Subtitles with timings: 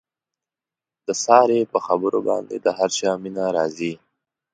[1.05, 3.93] د سارې په خبرو باندې د هر چا مینه راځي.